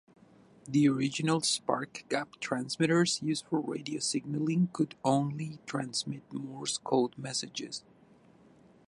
[0.67, 7.83] The original spark-gap transmitters used for radio signalling could only transmit Morse code messages.